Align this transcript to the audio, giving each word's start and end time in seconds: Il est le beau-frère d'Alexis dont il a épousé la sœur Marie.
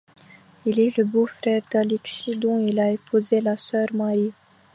Il 0.65 0.79
est 0.79 0.97
le 0.97 1.03
beau-frère 1.05 1.61
d'Alexis 1.71 2.35
dont 2.35 2.59
il 2.65 2.79
a 2.79 2.89
épousé 2.89 3.39
la 3.39 3.55
sœur 3.55 3.85
Marie. 3.93 4.33